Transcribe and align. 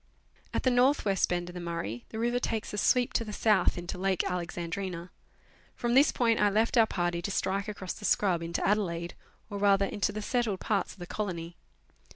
At 0.51 0.63
the 0.63 0.71
north 0.71 1.05
west 1.05 1.29
bend 1.29 1.47
of 1.51 1.53
the 1.53 1.59
Murray, 1.61 2.05
the 2.09 2.17
river 2.17 2.39
takes 2.39 2.73
a 2.73 2.77
sweep 2.79 3.13
to 3.13 3.23
the 3.23 3.31
south 3.31 3.77
into 3.77 3.99
Lake 3.99 4.23
Alexandrina. 4.23 5.11
From 5.75 5.93
this 5.93 6.11
point 6.11 6.41
I 6.41 6.49
left 6.49 6.75
our 6.75 6.87
party 6.87 7.21
to 7.21 7.29
strike 7.29 7.67
across 7.67 7.93
the 7.93 8.03
scrub 8.05 8.41
into 8.41 8.65
Adelaide, 8.67 9.13
or 9.51 9.59
rather 9.59 9.85
into 9.85 10.11
the 10.11 10.23
settled 10.23 10.59
parts 10.59 10.93
of 10.93 10.97
the 10.97 11.05
colony. 11.05 11.55